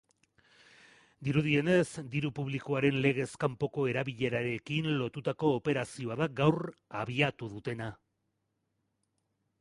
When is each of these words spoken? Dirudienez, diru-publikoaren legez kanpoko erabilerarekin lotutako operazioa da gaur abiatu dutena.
Dirudienez, 1.27 1.83
diru-publikoaren 2.15 2.97
legez 3.07 3.27
kanpoko 3.45 3.85
erabilerarekin 3.93 4.89
lotutako 5.03 5.53
operazioa 5.61 6.21
da 6.23 6.29
gaur 6.41 6.61
abiatu 7.05 7.55
dutena. 7.57 7.95